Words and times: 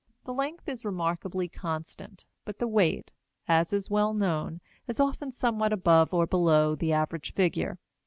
The 0.25 0.33
length 0.33 0.67
is 0.67 0.83
remarkably 0.83 1.47
constant; 1.47 2.25
but 2.43 2.57
the 2.57 2.67
weight, 2.67 3.11
as 3.47 3.71
is 3.71 3.91
well 3.91 4.15
known, 4.15 4.59
is 4.87 4.99
often 4.99 5.31
somewhat 5.31 5.71
above 5.73 6.11
or 6.11 6.25
below 6.25 6.73
the 6.73 6.91
average 6.91 7.35
figure. 7.35 7.77